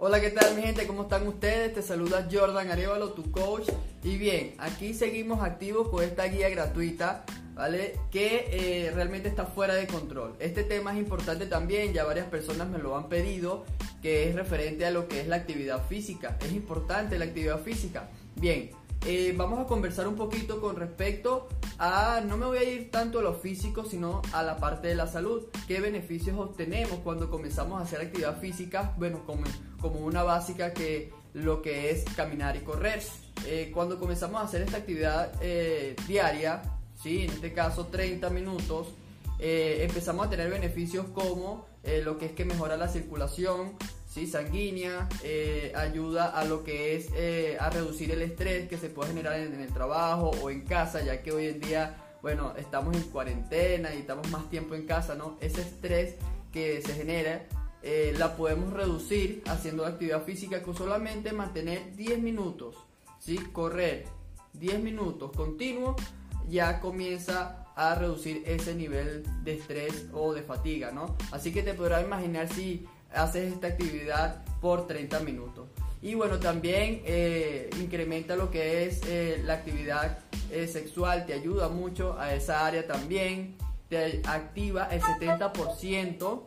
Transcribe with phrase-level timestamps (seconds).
[0.00, 0.86] Hola, ¿qué tal mi gente?
[0.86, 1.74] ¿Cómo están ustedes?
[1.74, 3.68] Te saluda Jordan Arevalo, tu coach.
[4.04, 7.24] Y bien, aquí seguimos activos con esta guía gratuita,
[7.56, 7.98] ¿vale?
[8.12, 10.36] Que eh, realmente está fuera de control.
[10.38, 13.64] Este tema es importante también, ya varias personas me lo han pedido,
[14.00, 16.38] que es referente a lo que es la actividad física.
[16.42, 18.08] Es importante la actividad física.
[18.36, 18.70] Bien,
[19.04, 23.18] eh, vamos a conversar un poquito con respecto a, no me voy a ir tanto
[23.18, 25.48] a lo físico, sino a la parte de la salud.
[25.66, 28.94] ¿Qué beneficios obtenemos cuando comenzamos a hacer actividad física?
[28.96, 29.42] Bueno, como,
[29.80, 33.02] como una básica que lo que es caminar y correr.
[33.46, 36.62] Eh, cuando comenzamos a hacer esta actividad eh, diaria,
[37.02, 37.22] ¿sí?
[37.22, 38.88] en este caso 30 minutos,
[39.40, 41.66] empezamos a tener beneficios como
[42.02, 43.76] lo que es que mejora la circulación,
[44.08, 44.26] ¿sí?
[44.26, 49.10] sanguínea, eh, ayuda a lo que es eh, a reducir el estrés que se puede
[49.10, 53.02] generar en, el trabajo o en casa, ya que hoy en día, bueno, estamos en
[53.04, 55.36] cuarentena y estamos más tiempo en casa, ¿no?
[55.40, 56.16] Ese estrés
[56.52, 57.46] que se genera
[57.82, 62.74] eh, la podemos reducir haciendo actividad física con solamente mantener 10 minutos,
[63.20, 63.36] ¿sí?
[63.52, 64.06] Correr
[64.54, 65.96] 10 minutos continuos
[66.48, 71.16] ya comienza a reducir ese nivel de estrés o de fatiga, ¿no?
[71.30, 72.84] Así que te podrás imaginar si
[73.14, 75.68] haces esta actividad por 30 minutos.
[76.02, 80.18] Y bueno, también eh, incrementa lo que es eh, la actividad
[80.66, 83.54] sexual, te ayuda mucho a esa área también,
[83.90, 86.42] te activa el 70%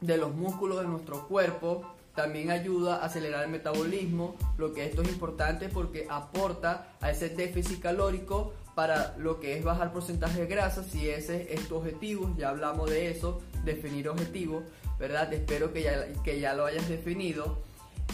[0.00, 1.84] de los músculos de nuestro cuerpo,
[2.14, 7.28] también ayuda a acelerar el metabolismo, lo que esto es importante porque aporta a ese
[7.28, 12.34] déficit calórico para lo que es bajar porcentaje de grasa, si ese es tu objetivo,
[12.36, 14.64] ya hablamos de eso, definir objetivos.
[14.98, 15.32] ¿verdad?
[15.32, 17.58] Espero que ya, que ya lo hayas definido.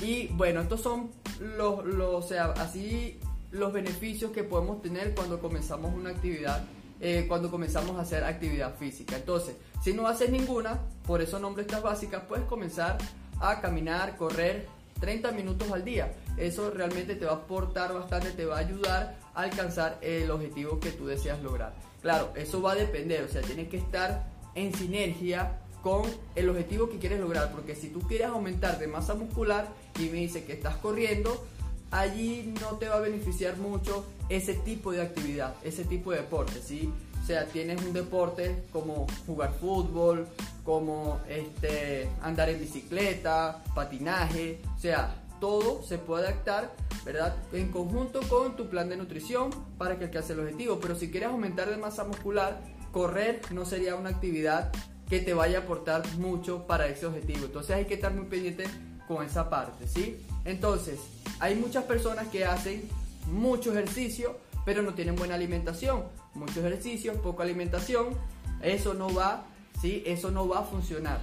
[0.00, 3.18] Y bueno, estos son los, o sea, así
[3.50, 6.64] los beneficios que podemos tener cuando comenzamos una actividad,
[7.04, 9.16] eh, cuando comenzamos a hacer actividad física.
[9.16, 12.96] Entonces, si no haces ninguna, por eso nombre estas básicas, puedes comenzar
[13.40, 14.68] a caminar, correr
[15.00, 16.14] 30 minutos al día.
[16.36, 20.78] Eso realmente te va a aportar bastante, te va a ayudar a alcanzar el objetivo
[20.78, 21.74] que tú deseas lograr.
[22.02, 24.24] Claro, eso va a depender, o sea, tienes que estar
[24.54, 26.02] en sinergia con
[26.36, 27.50] el objetivo que quieres lograr.
[27.50, 29.66] Porque si tú quieres aumentar de masa muscular
[29.98, 31.44] y me dice que estás corriendo,
[31.92, 36.60] allí no te va a beneficiar mucho ese tipo de actividad, ese tipo de deporte,
[36.60, 36.92] ¿sí?
[37.22, 40.26] O sea, tienes un deporte como jugar fútbol,
[40.64, 46.72] como este, andar en bicicleta, patinaje, o sea, todo se puede adaptar,
[47.04, 47.36] ¿verdad?
[47.52, 50.80] En conjunto con tu plan de nutrición para que alcance el objetivo.
[50.80, 52.60] Pero si quieres aumentar de masa muscular,
[52.90, 54.72] correr no sería una actividad
[55.08, 57.46] que te vaya a aportar mucho para ese objetivo.
[57.46, 58.64] Entonces hay que estar muy pendiente
[59.08, 60.24] con esa parte, ¿sí?
[60.44, 60.98] Entonces,
[61.40, 62.88] hay muchas personas que hacen
[63.30, 66.04] mucho ejercicio, pero no tienen buena alimentación.
[66.34, 68.16] Mucho ejercicio, poca alimentación,
[68.62, 69.44] eso no va,
[69.80, 70.02] ¿sí?
[70.06, 71.20] Eso no va a funcionar.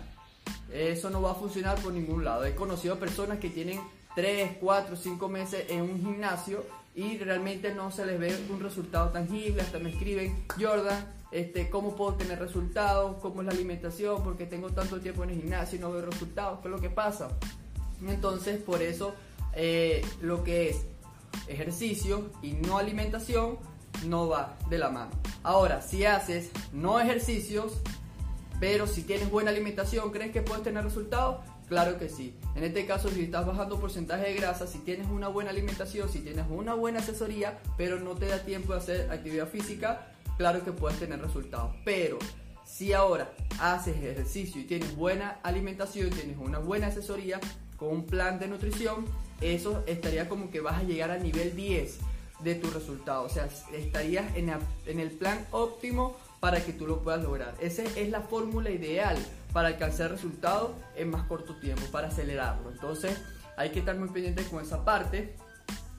[0.72, 2.46] Eso no va a funcionar por ningún lado.
[2.46, 3.80] He conocido personas que tienen
[4.16, 6.64] 3, 4, 5 meses en un gimnasio
[6.96, 9.62] y realmente no se les ve un resultado tangible.
[9.62, 14.70] Hasta me escriben, Jordan, este, cómo puedo tener resultados, cómo es la alimentación, porque tengo
[14.72, 17.30] tanto tiempo en el gimnasio y no veo resultados, ¿qué es lo que pasa?
[18.08, 19.16] Entonces, por eso,
[19.54, 20.86] eh, lo que es
[21.48, 23.58] ejercicio y no alimentación
[24.06, 25.12] no va de la mano.
[25.44, 27.74] Ahora, si haces no ejercicios,
[28.60, 31.38] pero si tienes buena alimentación, ¿crees que puedes tener resultados?
[31.68, 32.36] Claro que sí.
[32.56, 36.20] En este caso, si estás bajando porcentaje de grasa, si tienes una buena alimentación, si
[36.20, 40.08] tienes una buena asesoría, pero no te da tiempo de hacer actividad física,
[40.38, 41.76] claro que puedes tener resultados.
[41.86, 42.18] Pero
[42.66, 47.40] si ahora haces ejercicio y tienes buena alimentación, tienes una buena asesoría
[47.80, 49.06] con un plan de nutrición,
[49.42, 52.00] eso estaría como que vas a llegar al nivel 10
[52.42, 53.24] de tu resultado.
[53.24, 54.50] O sea, estarías en,
[54.86, 57.56] el plan óptimo para que tú lo puedas lograr.
[57.60, 59.18] Esa es la fórmula ideal
[59.54, 62.70] para alcanzar resultados en más corto tiempo, para acelerarlo.
[62.72, 63.18] Entonces,
[63.58, 65.36] hay que estar muy pendiente con esa parte.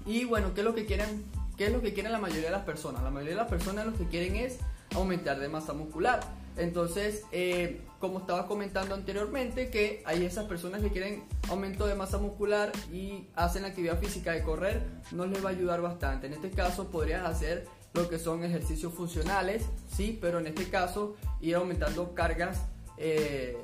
[0.07, 1.25] Y bueno, ¿qué es lo que quieren
[1.61, 3.03] ¿Qué es lo que quieren la mayoría de las personas?
[3.03, 4.61] La mayoría de las personas lo que quieren es
[4.95, 6.21] aumentar de masa muscular.
[6.57, 12.19] Entonces, eh, como estaba comentando anteriormente, que hay esas personas que quieren aumento de masa
[12.19, 14.83] muscular y hacen actividad física de correr,
[15.13, 16.27] no les va a ayudar bastante.
[16.27, 21.17] En este caso podrías hacer lo que son ejercicios funcionales, sí, pero en este caso
[21.41, 22.63] ir aumentando cargas,
[22.97, 23.57] eh,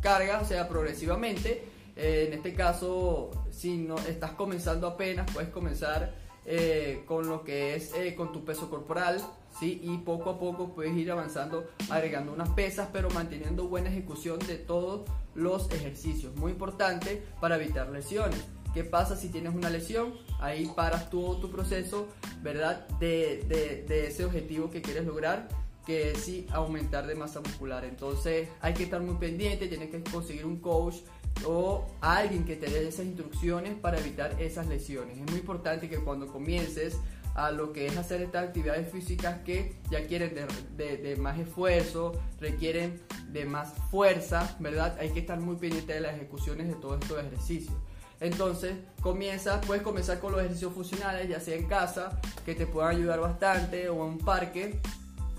[0.00, 1.64] cargas, o sea, progresivamente.
[1.96, 6.14] Eh, en este caso, si no estás comenzando apenas, puedes comenzar
[6.50, 9.20] eh, con lo que es eh, con tu peso corporal,
[9.60, 9.80] ¿sí?
[9.84, 14.56] Y poco a poco puedes ir avanzando, agregando unas pesas, pero manteniendo buena ejecución de
[14.56, 15.02] todos
[15.34, 16.34] los ejercicios.
[16.36, 18.42] Muy importante para evitar lesiones.
[18.72, 20.14] ¿Qué pasa si tienes una lesión?
[20.40, 22.08] Ahí paras todo tu proceso,
[22.40, 22.88] ¿verdad?
[22.98, 25.48] De, de, de ese objetivo que quieres lograr
[25.88, 27.82] que es sí aumentar de masa muscular.
[27.84, 30.96] Entonces hay que estar muy pendiente, tienes que conseguir un coach
[31.46, 35.18] o alguien que te dé esas instrucciones para evitar esas lesiones.
[35.18, 36.96] Es muy importante que cuando comiences
[37.34, 40.34] a lo que es hacer estas actividades físicas que ya quieren
[40.76, 44.96] de, más esfuerzo, requieren de más fuerza, ¿verdad?
[44.98, 47.74] Hay que estar muy pendiente de las ejecuciones de todos estos ejercicios.
[48.20, 52.96] Entonces, comienza, puedes comenzar con los ejercicios funcionales, ya sea en casa, que te puedan
[52.96, 54.80] ayudar bastante, o en un parque,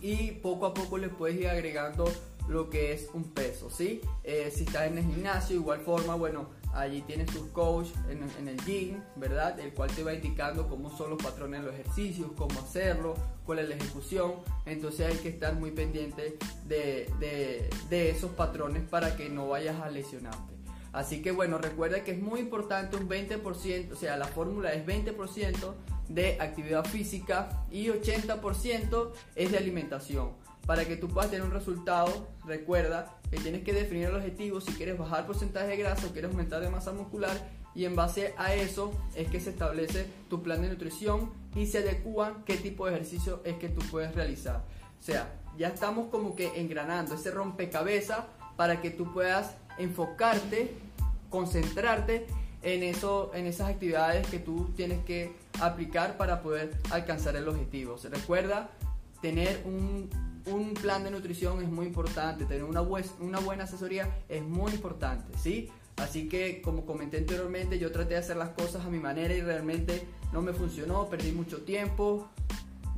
[0.01, 2.05] y poco a poco le puedes ir agregando
[2.49, 4.01] lo que es un peso, ¿sí?
[4.23, 8.57] Eh, si estás en el gimnasio, igual forma, bueno, allí tienes tus coach en, el
[8.65, 9.59] gym, ¿verdad?
[9.59, 13.13] El cual te va indicando cómo son los patrones de los ejercicios, cómo hacerlo,
[13.45, 14.33] cuál es la ejecución.
[14.65, 19.89] Entonces hay que estar muy pendiente de, de esos patrones para que no vayas a
[19.89, 20.55] lesionarte.
[20.91, 24.85] Así que bueno, recuerda que es muy importante un 20%, o sea, la fórmula es
[24.85, 25.73] 20%
[26.09, 30.31] de actividad física y 80% es de alimentación.
[30.69, 34.71] Para que tú puedas tener un resultado, recuerda que tienes que definir el objetivo si
[34.74, 37.36] quieres bajar porcentaje de grasa o quieres aumentar de masa muscular
[37.74, 41.80] y en base a eso es que se establece tu plan de nutrición y se
[41.80, 44.57] adecua qué tipo de ejercicio es que tú puedes realizar.
[45.00, 48.25] O sea, ya estamos como que engranando ese rompecabezas
[48.56, 50.75] para que tú puedas enfocarte,
[51.31, 52.27] concentrarte
[52.62, 57.95] en, eso, en esas actividades que tú tienes que aplicar para poder alcanzar el objetivo.
[58.12, 58.69] Recuerda,
[59.19, 60.10] tener un,
[60.45, 65.38] un, plan de nutrición es muy importante, tener una, una buena asesoría es muy importante,
[65.38, 65.69] ¿sí?
[65.97, 69.41] Así que, como comenté anteriormente, yo traté de hacer las cosas a mi manera y
[69.41, 72.30] realmente no me funcionó, perdí mucho tiempo,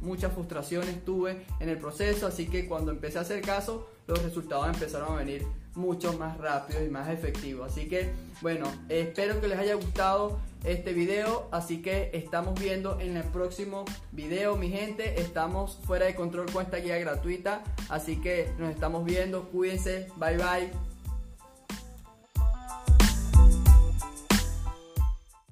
[0.01, 4.67] muchas frustraciones tuve en el proceso, así que cuando empecé a hacer caso, los resultados
[4.67, 5.45] empezaron a venir
[5.75, 7.63] mucho más rápido y más efectivo.
[7.63, 8.11] Así que,
[8.41, 11.47] bueno, espero que les haya gustado este video.
[11.51, 15.21] Así que estamos viendo en el próximo video, mi gente.
[15.21, 17.63] Estamos fuera de control con esta guía gratuita.
[17.89, 19.49] Así que nos estamos viendo.
[19.49, 20.07] Cuídense.
[20.17, 20.90] Bye bye.